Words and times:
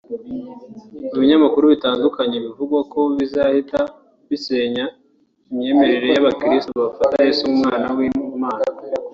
mu 1.11 1.17
binyamakuru 1.21 1.65
bitandukanye 1.73 2.35
byavugwaga 2.41 2.85
ko 2.91 2.99
kizahita 3.17 3.79
gisenya 4.29 4.85
imyemerere 5.49 6.07
y’Abakirisitu 6.09 6.77
bafata 6.85 7.15
Yezu 7.25 7.43
nk’umwana 7.51 7.87
w’Imana 7.97 8.65